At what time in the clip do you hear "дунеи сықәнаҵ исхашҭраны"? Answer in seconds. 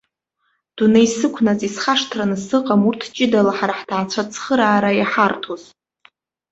0.77-2.37